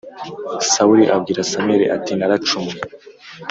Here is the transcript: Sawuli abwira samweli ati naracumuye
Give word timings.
Sawuli 0.71 1.05
abwira 1.15 1.41
samweli 1.51 1.85
ati 1.95 2.11
naracumuye 2.15 2.75